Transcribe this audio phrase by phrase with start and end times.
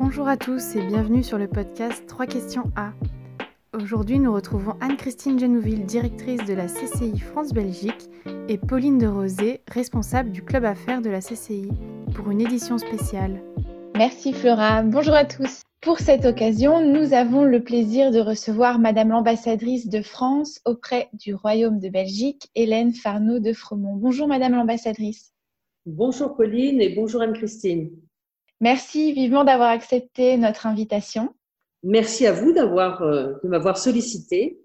[0.00, 2.92] Bonjour à tous et bienvenue sur le podcast 3 questions A.
[3.74, 8.08] Aujourd'hui, nous retrouvons Anne-Christine Genouville, directrice de la CCI France-Belgique,
[8.48, 11.68] et Pauline de Rosé, responsable du club affaires de la CCI,
[12.14, 13.42] pour une édition spéciale.
[13.96, 14.84] Merci Flora.
[14.84, 15.62] Bonjour à tous.
[15.80, 21.34] Pour cette occasion, nous avons le plaisir de recevoir Madame l'ambassadrice de France auprès du
[21.34, 23.96] Royaume de Belgique, Hélène Farneau de Fremont.
[23.96, 25.32] Bonjour Madame l'ambassadrice.
[25.86, 27.90] Bonjour Pauline et bonjour Anne-Christine.
[28.60, 31.32] Merci vivement d'avoir accepté notre invitation.
[31.84, 34.58] Merci à vous d'avoir, euh, de m'avoir sollicité.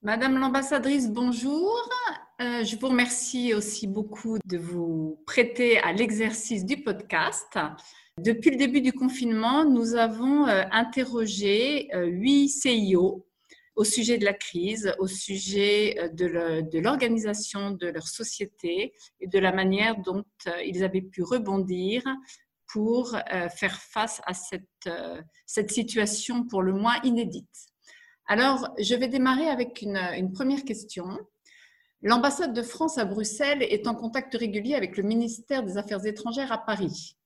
[0.00, 1.72] Madame l'ambassadrice, bonjour.
[2.40, 7.58] Euh, je vous remercie aussi beaucoup de vous prêter à l'exercice du podcast.
[8.20, 13.26] Depuis le début du confinement, nous avons euh, interrogé huit CIO
[13.74, 19.50] au sujet de la crise, au sujet de l'organisation de leur société et de la
[19.50, 20.24] manière dont
[20.62, 22.04] ils avaient pu rebondir
[22.72, 27.68] pour euh, faire face à cette, euh, cette situation pour le moins inédite.
[28.26, 31.18] Alors, je vais démarrer avec une première question.
[32.02, 36.50] L'ambassade de France à Bruxelles est en contact régulier avec le ministère des Affaires étrangères
[36.50, 37.16] à Paris.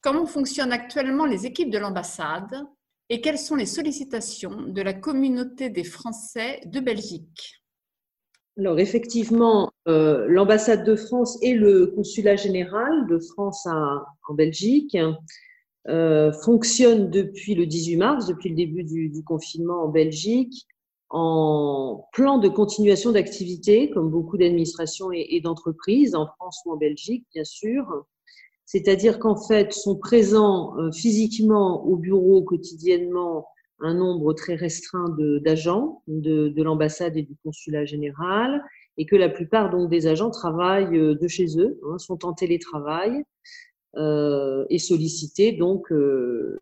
[0.00, 2.66] Comment fonctionnent actuellement les équipes de l'ambassade
[3.08, 7.62] et quelles sont les sollicitations de la communauté des Français de Belgique?
[8.58, 14.96] Alors effectivement, euh, l'ambassade de France et le consulat général de France en Belgique
[15.88, 20.66] euh, fonctionnent depuis le 18 mars, depuis le début du, confinement en Belgique,
[21.10, 27.26] en plan de continuation d'activité, comme beaucoup d'administrations et, d'entreprises, en France ou en Belgique,
[27.34, 27.86] bien sûr.
[28.64, 33.46] C'est-à-dire qu'en fait, sont présents euh, physiquement au bureau quotidiennement
[33.80, 38.62] un nombre très restreint d'agents de, de, l'ambassade et du consulat général
[38.96, 42.32] et que la plupart donc des agents travaillent euh, de chez eux, hein, sont en
[42.32, 43.22] télétravail
[43.96, 46.56] euh, et sollicités donc euh,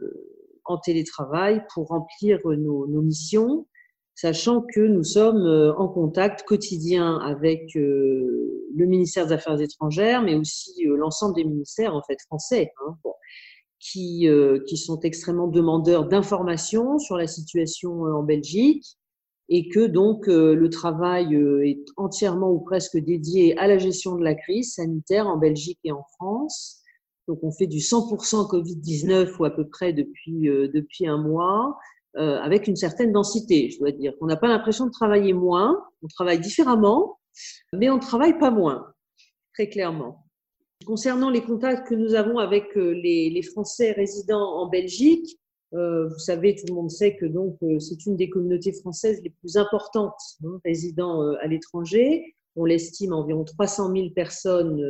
[0.65, 3.67] en télétravail pour remplir nos, missions,
[4.15, 10.85] sachant que nous sommes en contact quotidien avec le ministère des Affaires étrangères, mais aussi
[10.85, 12.73] l'ensemble des ministères en fait français.
[12.87, 12.97] Hein,
[13.85, 18.97] qui, euh, qui sont extrêmement demandeurs d'informations sur la situation euh, en Belgique
[19.51, 24.25] et que donc euh, le travail est entièrement ou presque dédié à la gestion de
[24.25, 26.81] la crise sanitaire en Belgique et en France.
[27.29, 31.77] Donc on fait du 100% Covid-19 ou à peu près depuis, depuis un mois,
[32.17, 34.15] euh, avec une certaine densité, je dois dire.
[34.21, 37.19] On n'a pas l'impression de travailler moins, on travaille différemment,
[37.73, 38.87] mais on ne travaille pas moins,
[39.53, 40.24] très clairement.
[40.87, 45.39] Concernant les contacts que nous avons avec euh, les, Français résidant en Belgique,
[45.73, 49.21] euh, vous savez, tout le monde sait que donc euh, c'est une des communautés françaises
[49.23, 52.35] les plus importantes hein, résidant à l'étranger.
[52.57, 54.81] On l'estime environ 300 000 personnes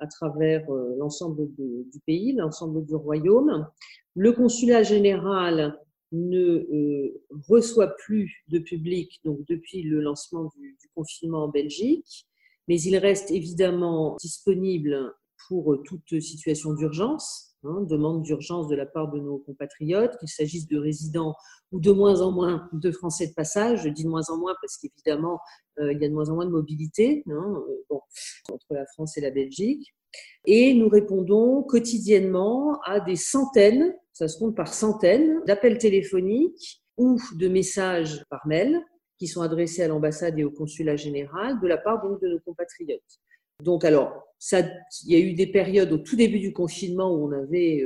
[0.00, 3.66] à travers l'ensemble du pays, l'ensemble du royaume.
[4.14, 5.78] Le consulat général
[6.12, 7.14] ne
[7.48, 12.26] reçoit plus de public donc depuis le lancement du confinement en Belgique,
[12.68, 15.14] mais il reste évidemment disponible
[15.48, 20.28] pour euh, toute situation d'urgence, hein, demande d'urgence de la part de nos compatriotes, qu'il
[20.28, 21.34] s'agisse de résidents
[21.72, 23.84] ou de moins en moins de Français de passage.
[23.84, 25.40] Je dis de moins en moins parce qu'évidemment,
[25.78, 27.96] euh, il y a de moins en moins de mobilité hein, euh,
[28.52, 29.94] entre la France et la Belgique.
[30.46, 37.18] Et nous répondons quotidiennement à des centaines, ça se compte par centaines, d'appels téléphoniques ou
[37.34, 38.80] de messages par mail
[39.18, 42.40] qui sont adressés à l'ambassade et au consulat général de la part donc de nos
[42.40, 43.20] compatriotes.
[43.62, 47.32] Donc, alors, il y a eu des périodes au tout début du confinement où on
[47.32, 47.82] avait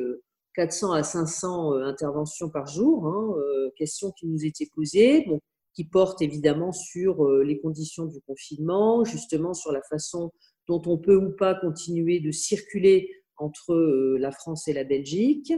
[0.55, 5.27] 400 euh, à 500 euh, interventions par jour, hein, euh, questions qui nous étaient posées,
[5.75, 10.33] qui portent évidemment sur les conditions du confinement, justement sur la façon
[10.67, 13.75] dont on peut ou pas continuer de circuler entre
[14.19, 15.53] la France et la Belgique.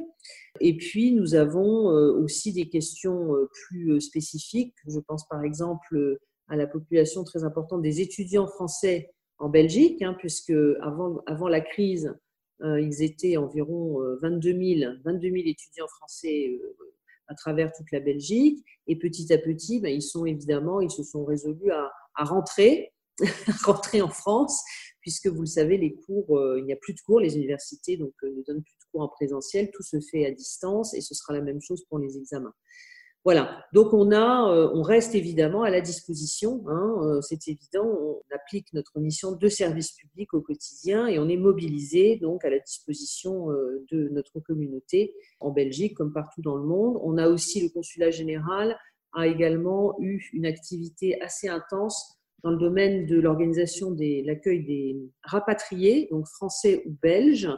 [0.61, 4.75] Et puis, nous avons aussi des questions plus spécifiques.
[4.87, 6.19] Je pense par exemple
[6.49, 11.61] à la population très importante des étudiants français en Belgique, hein, puisque avant, avant la
[11.61, 12.15] crise,
[12.63, 16.75] euh, ils étaient environ 22 000, 22 000 étudiants français euh,
[17.27, 18.65] à travers toute la Belgique.
[18.87, 22.93] Et petit à petit, ben, ils sont évidemment, ils se sont résolus à, à rentrer,
[23.65, 24.63] rentrer en France,
[25.01, 27.97] puisque vous le savez, les cours, euh, il n'y a plus de cours, les universités
[27.97, 31.15] donc ne donnent plus de cours en présentiel, tout se fait à distance, et ce
[31.15, 32.55] sera la même chose pour les examens.
[33.25, 33.65] Voilà.
[33.73, 36.65] Donc on a, euh, on reste évidemment à la disposition.
[36.67, 37.87] Hein, euh, c'est évident.
[37.87, 42.51] On applique notre mission de service public au quotidien et on est mobilisé donc à
[42.51, 46.99] la disposition euh, de notre communauté en Belgique comme partout dans le monde.
[47.03, 48.77] On a aussi le consulat général
[49.15, 54.97] a également eu une activité assez intense dans le domaine de l'organisation de l'accueil des
[55.23, 57.49] rapatriés, donc français ou belges,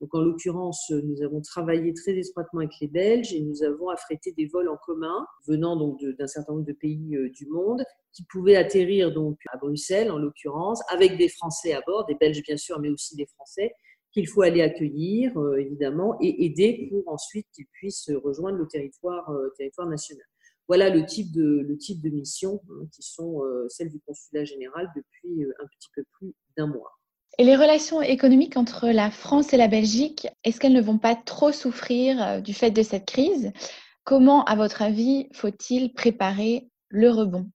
[0.00, 4.32] Donc, en l'occurrence, nous avons travaillé très étroitement avec les Belges et nous avons affrété
[4.32, 7.82] des vols en commun venant donc d'un certain nombre de pays euh, du monde
[8.12, 12.42] qui pouvaient atterrir donc à Bruxelles, en l'occurrence, avec des Français à bord, des Belges
[12.42, 13.72] bien sûr, mais aussi des Français
[14.12, 19.30] qu'il faut aller accueillir, euh, évidemment, et aider pour ensuite qu'ils puissent rejoindre le territoire,
[19.30, 20.24] euh, territoire national.
[20.68, 25.88] Voilà le type de, missions hein, qui sont celles du consulat général depuis un petit
[25.94, 26.90] peu plus d'un mois.
[27.38, 31.14] Et les relations économiques entre la France et la Belgique, est-ce qu'elles ne vont pas
[31.14, 33.52] trop souffrir euh, du fait de cette crise?
[34.04, 37.46] Comment, à votre avis, faut-il préparer le rebond?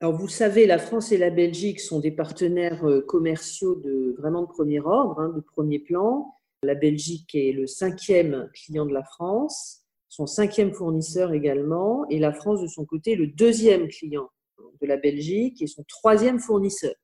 [0.00, 4.42] Alors, vous savez, la France et la Belgique sont des partenaires euh, commerciaux de vraiment
[4.42, 6.34] de premier ordre, hein, de premier plan.
[6.64, 12.32] La Belgique est le cinquième client de la France, son cinquième fournisseur également, et la
[12.32, 14.28] France, de son côté, le deuxième client
[14.80, 16.94] de la Belgique et son troisième fournisseur.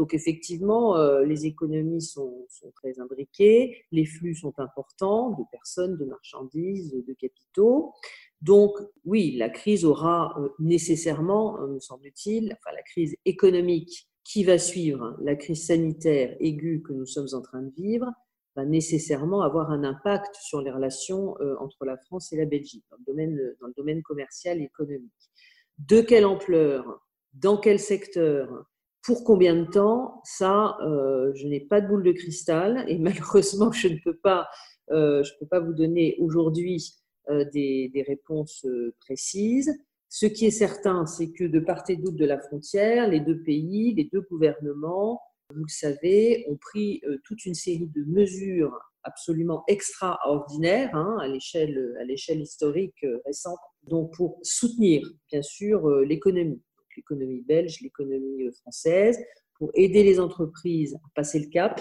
[0.00, 6.06] Donc effectivement, euh, les économies sont, très imbriquées, les flux sont importants de personnes, de
[6.06, 7.92] marchandises, de capitaux.
[8.40, 14.42] Donc oui, la crise aura euh, nécessairement, euh, me semble-t-il, enfin la crise économique qui
[14.42, 18.10] va suivre la crise sanitaire aiguë que nous sommes en train de vivre,
[18.56, 22.96] va nécessairement avoir un impact sur les relations entre la France et la Belgique dans
[22.96, 25.30] le domaine, dans le domaine commercial et économique.
[25.78, 28.69] De quelle ampleur Dans quel secteur
[29.02, 33.72] pour combien de temps Ça, euh, je n'ai pas de boule de cristal et malheureusement,
[33.72, 34.48] je ne peux pas,
[34.90, 36.94] euh, je peux pas vous donner aujourd'hui
[37.28, 38.66] euh, des, des, réponses
[39.00, 39.72] précises.
[40.08, 43.40] Ce qui est certain, c'est que de part et d'autre de la frontière, les deux
[43.42, 45.20] pays, les deux gouvernements,
[45.54, 51.96] vous le savez, ont pris toute une série de mesures absolument extraordinaires hein, à l'échelle
[52.00, 56.62] à l'échelle historique récente, donc pour soutenir bien sûr l'économie
[56.96, 59.18] l'économie belge, l'économie euh, française,
[59.54, 61.80] pour aider les entreprises à passer le cap,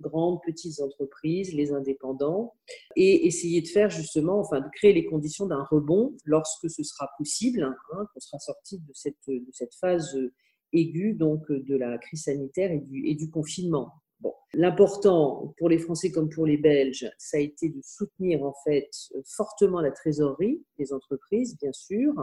[0.00, 2.54] grandes, petites entreprises, les indépendants,
[2.94, 7.08] et essayer de faire justement, enfin, de créer les conditions d'un rebond lorsque ce sera
[7.18, 10.32] possible, hein, qu'on sera sorti de cette, phase euh,
[10.72, 13.92] aiguë donc de la crise sanitaire et du, et du confinement.
[14.20, 14.32] Bon.
[14.54, 18.88] L'important pour les Français comme pour les Belges, ça a été de soutenir en fait
[19.24, 22.14] fortement la trésorerie des entreprises, bien sûr,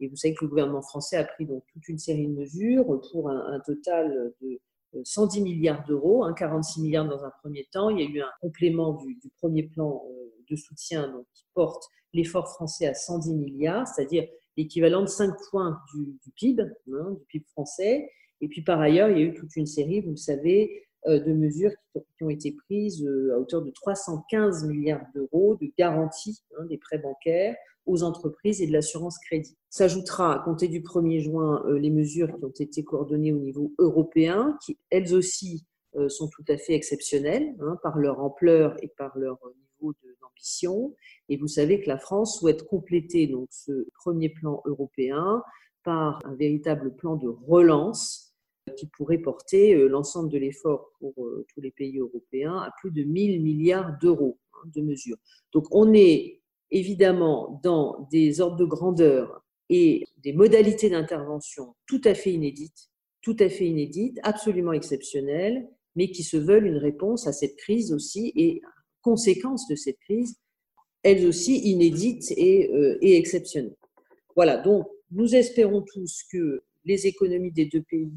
[0.00, 2.84] et vous savez que le gouvernement français a pris donc toute une série de mesures
[3.10, 4.60] pour un, total de
[5.04, 7.90] 110 milliards d'euros, 46 milliards dans un premier temps.
[7.90, 12.48] Il y a eu un complément du, premier plan euh, de soutien qui porte l'effort
[12.48, 14.26] français à 110 milliards, c'est-à-dire
[14.56, 18.10] l'équivalent de 5 points du, PIB, hein, du PIB français.
[18.40, 21.20] Et puis par ailleurs, il y a eu toute une série, vous le savez, euh,
[21.20, 21.72] de mesures
[22.16, 26.78] qui ont été prises euh, à hauteur de 315 milliards d'euros de garantie hein, des
[26.78, 29.56] prêts bancaires aux entreprises et de l'assurance crédit.
[29.70, 33.72] S'ajoutera à compter du 1er juin euh, les mesures qui ont été coordonnées au niveau
[33.78, 38.88] européen, qui elles aussi euh, sont tout à fait exceptionnelles hein, par leur ampleur et
[38.88, 40.94] par leur niveau d'ambition.
[41.28, 45.42] Et vous savez que la France souhaite compléter donc ce premier plan européen
[45.84, 48.34] par un véritable plan de relance
[48.76, 51.14] qui pourrait porter euh, l'ensemble de l'effort pour
[51.54, 55.18] tous les pays européens à plus de 1000 milliards d'euros hein, de mesures.
[55.52, 56.40] Donc on est
[56.70, 62.90] évidemment dans des ordres de grandeur et des modalités d'intervention tout à fait inédites,
[63.22, 67.92] tout à fait inédites, absolument exceptionnelles, mais qui se veulent une réponse à cette crise
[67.92, 68.60] aussi et
[69.02, 70.36] conséquence de cette crise,
[71.02, 73.76] elles aussi inédites et, euh, exceptionnelles.
[74.34, 78.12] Voilà, donc nous espérons tous que les économies des deux pays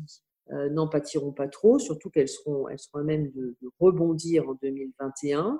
[0.51, 4.55] euh, n'en pâtiront pas trop, surtout qu'elles seront, elles seront à même de, rebondir en
[4.55, 5.59] 2021.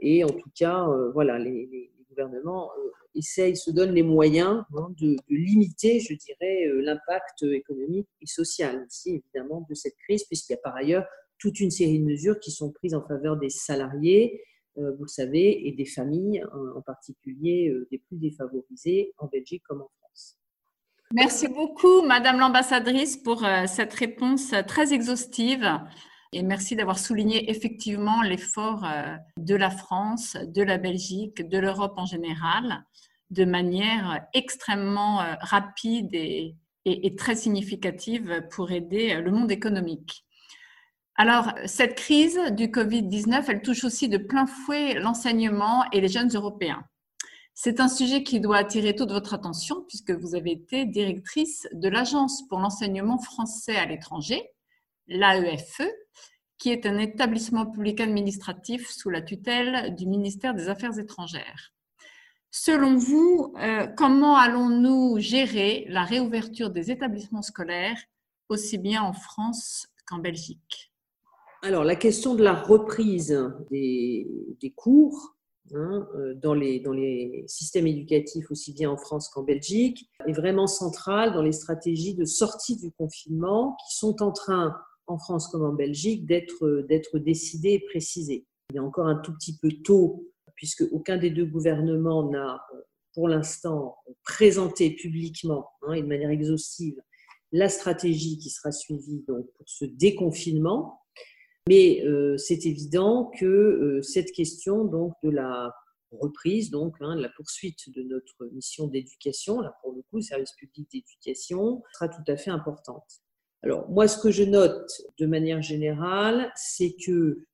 [0.00, 4.88] Et en tout cas, euh, voilà, les, gouvernement euh, essaye, se donne les moyens hein,
[4.98, 10.52] de, limiter, je dirais, euh, l'impact économique et social aussi, évidemment, de cette crise, puisqu'il
[10.52, 11.04] y a par ailleurs
[11.38, 14.42] toute une série de mesures qui sont prises en faveur des salariés,
[14.78, 16.44] euh, vous le savez, et des familles,
[16.74, 20.36] en particulier des plus défavorisées en Belgique comme en France.
[21.12, 25.64] Merci beaucoup, Madame l'ambassadrice, pour cette réponse très exhaustive.
[26.32, 31.94] Et merci d'avoir souligné effectivement l'effort euh, de la France, de la Belgique, de l'Europe
[31.96, 32.84] en général,
[33.30, 36.54] de manière extrêmement euh, rapide et,
[37.16, 40.24] très significative pour aider euh, le monde économique.
[41.16, 46.30] Alors, cette crise du Covid-19, elle touche aussi de plein fouet l'enseignement et les jeunes
[46.34, 46.84] Européens.
[47.54, 51.88] C'est un sujet qui doit attirer toute votre attention puisque vous avez été directrice de
[51.88, 54.48] l'Agence pour l'enseignement français à l'étranger,
[55.08, 55.82] l'AEFE,
[56.58, 61.72] qui est un établissement public administratif sous la tutelle du ministère des Affaires étrangères.
[62.50, 67.98] Selon vous, euh, comment allons-nous gérer la réouverture des établissements scolaires,
[68.48, 70.92] aussi bien en France qu'en Belgique?
[71.62, 73.36] Alors, la question de la reprise
[73.70, 75.36] des, cours
[75.74, 80.32] hein, euh, dans, les, dans les systèmes éducatifs, aussi bien en France qu'en Belgique, est
[80.32, 84.74] vraiment centrale dans les stratégies de sortie du confinement qui sont en train,
[85.08, 88.46] en France comme en Belgique, d'être décidées et précisées.
[88.70, 92.60] Il est encore un tout petit peu tôt, puisque aucun des deux gouvernements n'a
[93.14, 97.00] pour l'instant présenté publiquement hein, et de manière exhaustive
[97.52, 101.00] la stratégie qui sera suivie pour ce déconfinement.
[101.68, 105.74] Mais euh, c'est évident que euh, cette question donc, de la
[106.10, 110.88] reprise, donc hein, la poursuite de notre mission d'éducation, là pour le coup, service public
[110.90, 113.04] d'éducation, sera tout à fait importante.
[113.62, 117.44] Alors moi, ce que je note de manière générale, c'est que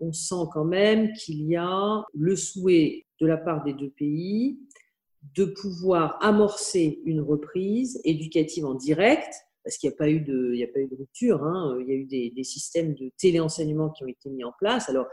[0.00, 4.58] on sent quand même qu'il y a le souhait de la part des deux pays
[5.34, 10.96] de pouvoir amorcer une reprise éducative en direct, parce qu'il n'y a pas eu de,
[10.98, 11.42] rupture.
[11.42, 11.78] Hein.
[11.80, 14.90] Il y a eu des, systèmes de téléenseignement qui ont été mis en place.
[14.90, 15.06] Alors,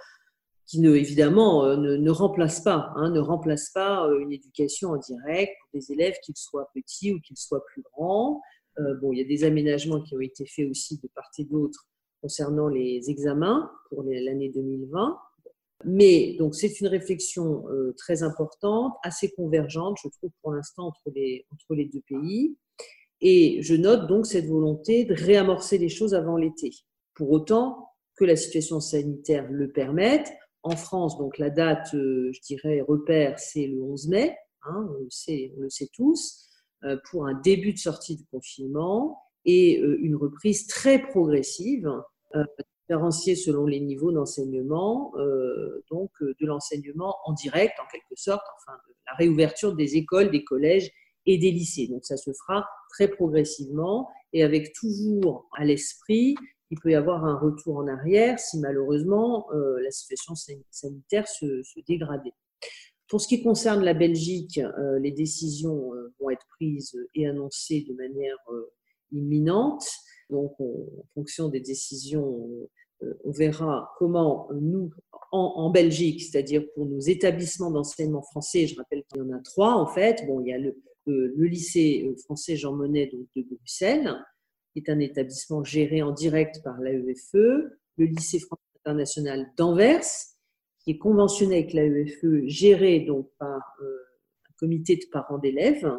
[0.66, 4.98] qui évidemment euh, ne, ne remplacent pas, hein, ne remplace pas euh, une éducation en
[4.98, 8.42] direct pour des élèves, qu'ils soient petits ou qu'ils soient plus grands.
[8.80, 11.44] Euh, bon, il y a des aménagements qui ont été faits aussi de part et
[11.44, 11.88] d'autre
[12.22, 15.18] concernant les examens pour l'année 2020.
[15.86, 17.66] Mais donc c'est une réflexion
[17.98, 22.56] très importante, assez convergente, je trouve pour l'instant entre les, entre les deux pays.
[23.22, 26.70] Et je note donc cette volonté de réamorcer les choses avant l'été.
[27.16, 30.32] Pour autant que la situation sanitaire le permette.
[30.64, 35.04] En France, donc la date, euh, je dirais, repère, c'est le 11 mai, hein, on,
[35.04, 36.51] le sait, on le sait tous, euh,
[37.10, 41.90] pour un début de sortie de confinement et euh, une reprise très progressive,
[42.82, 45.14] différenciée selon les niveaux d'enseignement,
[45.90, 50.92] donc de l'enseignement en direct, en quelque sorte, enfin, la réouverture des écoles, des collèges
[51.26, 51.88] et des lycées.
[51.88, 56.36] Donc ça se fera très progressivement et avec toujours à l'esprit
[56.72, 60.34] il peut y avoir un retour en arrière si malheureusement euh, la situation
[60.72, 62.34] sanitaire se, dégradait.
[63.12, 67.86] Pour ce qui concerne la Belgique, euh, les décisions euh, vont être prises et annoncées
[67.86, 68.38] de manière
[69.12, 69.84] imminente.
[70.30, 72.48] Donc, en fonction des décisions,
[73.02, 74.92] on verra comment nous,
[75.34, 79.74] en, Belgique, c'est-à-dire pour nos établissements d'enseignement français, je rappelle qu'il y en a trois
[79.74, 80.26] en fait.
[80.26, 80.74] Bon, il y a le,
[81.36, 84.16] lycée français Jean Monnet de Bruxelles,
[84.72, 90.31] qui est un établissement géré en direct par l'AEFE, le lycée français international d'Anvers,
[90.84, 93.98] qui est conventionné avec l'AEFE, géré donc par euh,
[94.50, 95.92] un comité de parents d'élèves,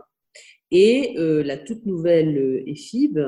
[0.71, 3.19] et euh, la toute nouvelle EFIB,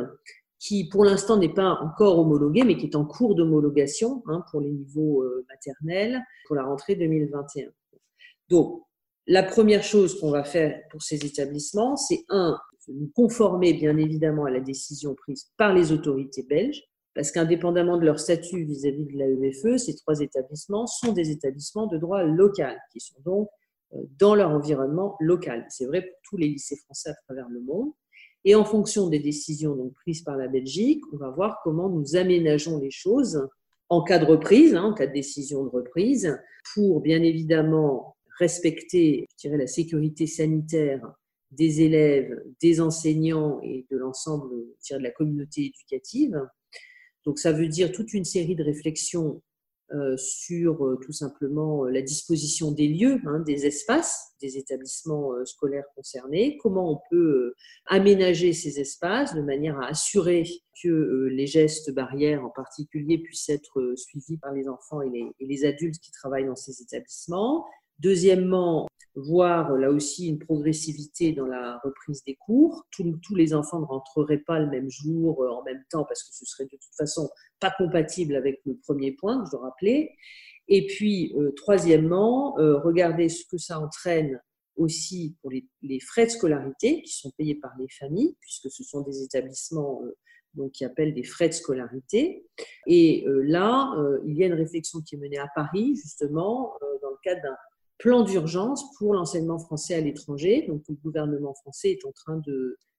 [0.59, 4.61] qui pour l'instant n'est pas encore homologuée, mais qui est en cours d'homologation hein, pour
[4.61, 7.69] les niveaux euh, maternels pour la rentrée 2021.
[8.49, 8.83] Donc,
[9.27, 12.59] la première chose qu'on va faire pour ces établissements, c'est un,
[12.89, 16.83] nous conformer bien évidemment à la décision prise par les autorités belges,
[17.14, 21.99] parce qu'indépendamment de leur statut vis-à-vis de l'AEFE, ces trois établissements sont des établissements de
[21.99, 23.49] droit local, qui sont donc
[23.94, 25.66] euh, dans leur environnement local.
[25.68, 27.92] C'est vrai pour tous les lycées français à travers le monde.
[28.44, 32.16] Et en fonction des décisions donc prises par la Belgique, on va voir comment nous
[32.16, 33.49] aménageons les choses
[33.88, 36.38] en cas de reprise, hein, en cas de décision de reprise,
[36.75, 41.00] pour bien évidemment respecter, la sécurité sanitaire
[41.52, 44.50] des élèves, des enseignants et de l'ensemble
[44.90, 46.40] de la communauté éducative.
[47.26, 49.43] Donc ça veut dire toute une série de réflexions
[49.93, 55.33] euh, sur euh, tout simplement euh, la disposition des lieux, hein, des espaces des établissements
[55.45, 57.54] scolaires concernés, comment on peut
[57.87, 60.45] aménager ces espaces de manière à assurer
[60.83, 65.47] que les gestes barrières en particulier puissent être suivis par les enfants et les, et
[65.47, 67.64] les adultes qui travaillent dans ces établissements,
[68.00, 72.87] Deuxièmement, voir là aussi une progressivité dans la reprise des cours.
[72.90, 76.35] Tous, les enfants ne rentreraient pas le même jour, euh, en même temps, parce que
[76.35, 77.30] ce serait de toute façon
[77.61, 80.11] pas compatible avec le premier point que je rappeler.
[80.68, 84.40] Et puis, euh, troisièmement, euh, regarder ce que ça entraîne
[84.76, 89.02] aussi pour les, frais de scolarité qui sont payés par les familles, puisque ce sont
[89.02, 90.02] des établissements
[90.54, 92.44] donc, qui appellent des frais de scolarité.
[92.88, 93.94] Et là,
[94.26, 97.56] il y a une réflexion qui est menée à Paris, justement, dans le cadre d'un
[98.05, 100.67] plan d'urgence pour l'enseignement français à l'étranger.
[100.69, 102.39] Donc, le gouvernement français est en train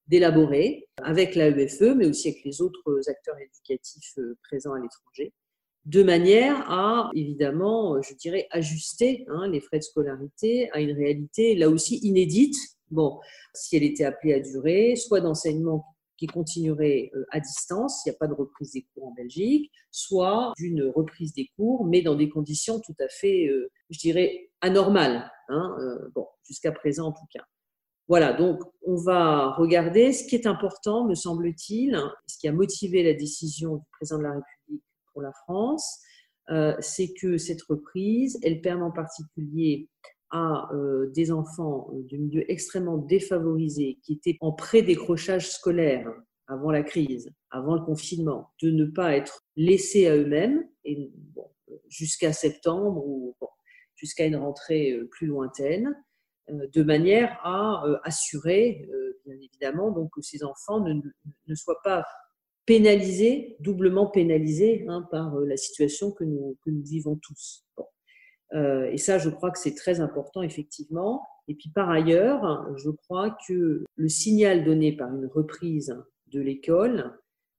[0.08, 5.32] d'élaborer avec l'AEFE, mais aussi avec les autres acteurs éducatifs euh, présents à l'étranger,
[5.86, 11.54] de manière à, évidemment, je dirais, ajuster hein, les frais de scolarité à une réalité,
[11.54, 12.56] là aussi, inédite.
[12.90, 13.20] Bon,
[13.54, 15.86] si elle était appelée à durer, soit d'enseignement
[16.18, 19.72] qui continuerait euh, à distance, il n'y a pas de reprise des cours en Belgique,
[19.92, 24.50] soit d'une reprise des cours, mais dans des conditions tout à fait, euh, je dirais,
[24.62, 27.44] anormales, hein, euh, bon, jusqu'à présent en tout cas.
[28.08, 33.04] Voilà, donc on va regarder ce qui est important, me semble-t-il, ce qui a motivé
[33.04, 36.02] la décision du président de la République pour la France,
[36.82, 39.90] c'est que cette reprise, elle permet en particulier
[40.32, 40.70] à
[41.14, 46.12] des enfants de milieux extrêmement défavorisés qui étaient en pré-décrochage scolaire
[46.48, 51.12] avant la crise, avant le confinement, de ne pas être laissés à eux-mêmes et
[51.90, 53.36] jusqu'à septembre ou
[53.96, 55.96] jusqu'à une rentrée plus lointaine,
[56.50, 58.88] de manière à assurer,
[59.26, 62.06] bien évidemment, donc que ces enfants ne, soient pas
[62.66, 67.66] pénalisés, doublement pénalisés hein, par la situation que nous vivons tous.
[68.54, 71.24] Euh, et ça, je crois que c'est très important, effectivement.
[71.48, 75.96] Et puis par ailleurs, je crois que le signal donné par une reprise
[76.28, 77.14] de l'école,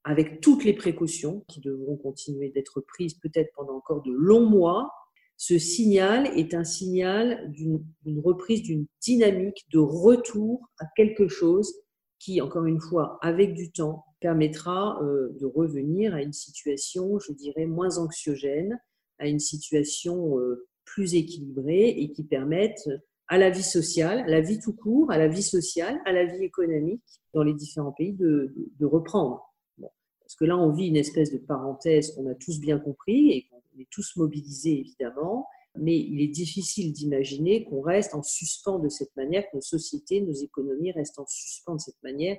[0.04, 4.90] avec toutes les précautions qui devront continuer d'être prises peut-être pendant encore de longs mois,
[5.36, 11.72] ce signal est un signal d'une reprise d'une dynamique de retour à quelque chose
[12.18, 17.32] qui, encore une fois, avec du temps, permettra euh, de revenir à une situation, je
[17.32, 18.80] dirais, moins anxiogène,
[19.18, 22.88] à une situation euh, plus équilibrée et qui permette
[23.28, 26.24] à la vie sociale, à la vie tout court, à la vie sociale, à la
[26.24, 27.02] vie économique
[27.34, 29.52] dans les différents pays de, reprendre.
[29.78, 33.48] parce que là, on vit une espèce de parenthèse qu'on a tous bien compris et
[33.48, 38.88] qu'on est tous mobilisés évidemment, mais il est difficile d'imaginer qu'on reste en suspens de
[38.88, 42.38] cette manière, que nos sociétés, nos économies restent en suspens de cette manière,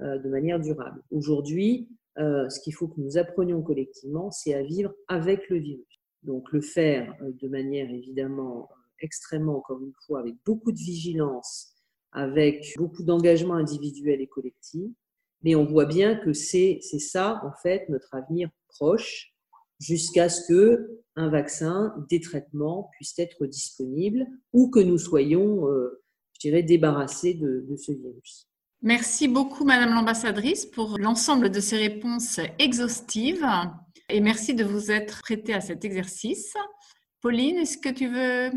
[0.00, 1.02] euh, de manière durable.
[1.10, 6.01] Aujourd'hui, euh, ce qu'il faut que nous apprenions collectivement, c'est à vivre avec le virus.
[6.22, 8.68] Donc le faire euh, de manière évidemment
[9.00, 11.72] extrêmement, encore une fois, avec beaucoup de vigilance,
[12.12, 14.90] avec beaucoup d'engagement individuel et collectif.
[15.42, 19.34] Mais on voit bien que c'est ça, en fait, notre avenir proche,
[19.80, 26.00] jusqu'à ce que un vaccin, des traitements puissent être disponibles ou que nous soyons, euh,
[26.34, 28.48] je dirais, débarrassés de ce virus.
[28.84, 33.46] Merci beaucoup, Madame l'ambassadrice, pour l'ensemble de ces réponses exhaustives
[34.12, 36.54] et merci de vous être prêtée à cet exercice.
[37.20, 38.50] Pauline, est-ce que tu veux...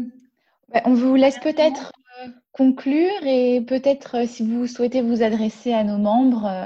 [0.70, 5.72] Bah, on vous laisse peut-être euh, conclure et peut-être euh, si vous souhaitez vous adresser
[5.72, 6.66] à nos membres, euh,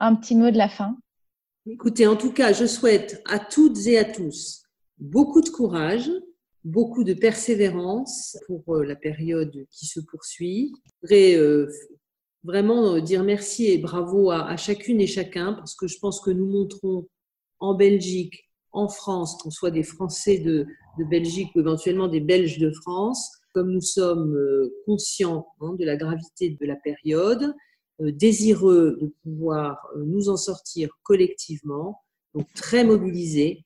[0.00, 0.96] un petit mot de la fin.
[1.66, 4.62] Écoutez, en tout cas, je souhaite à toutes et à tous
[4.98, 6.10] beaucoup de courage,
[6.62, 10.72] beaucoup de persévérance pour la période qui se poursuit.
[10.86, 11.68] Je voudrais
[12.44, 16.30] vraiment dire merci et bravo à, à chacune et chacun parce que je pense que
[16.30, 17.06] nous montrons
[17.60, 20.66] en Belgique, en France, qu'on soit des Français de,
[21.10, 25.96] Belgique ou éventuellement des Belges de France, comme nous sommes euh, conscients hein, de la
[25.96, 27.54] gravité de la période,
[28.00, 32.02] euh, désireux de pouvoir euh, nous en sortir collectivement,
[32.34, 33.64] donc très mobilisés.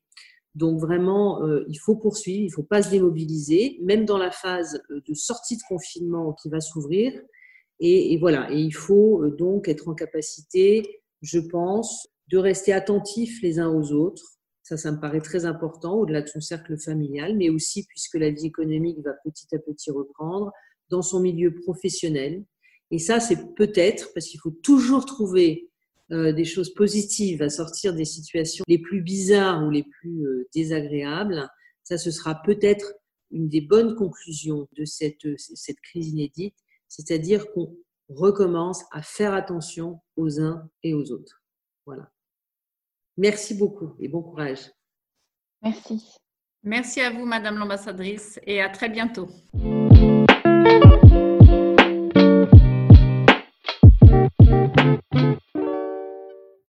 [0.55, 4.83] Donc vraiment, il faut poursuivre, il ne faut pas se démobiliser, même dans la phase
[4.91, 7.13] de sortie de confinement qui va s'ouvrir.
[7.79, 13.41] Et, et, voilà, et il faut donc être en capacité, je pense, de rester attentifs
[13.43, 14.39] les uns aux autres.
[14.63, 18.31] Ça, ça me paraît très important au-delà de son cercle familial, mais aussi puisque la
[18.31, 20.53] vie économique va petit à petit reprendre
[20.91, 22.45] dans son milieu professionnel.
[22.91, 25.71] Et ça, c'est peut-être parce qu'il faut toujours trouver
[26.11, 30.49] euh, des choses positives à sortir des situations les plus bizarres ou les plus euh,
[30.55, 31.49] désagréables.
[31.85, 32.95] Ça, ce sera peut-être
[33.31, 36.57] une des bonnes conclusions de cette, cette crise inédite,
[36.89, 37.77] c'est-à-dire qu'on
[38.09, 41.43] recommence à faire attention aux uns et aux autres.
[41.85, 42.11] Voilà.
[43.19, 44.71] Merci beaucoup et bon courage.
[45.61, 46.17] Merci.
[46.63, 49.29] Merci à vous, Madame l'ambassadrice, et à très bientôt.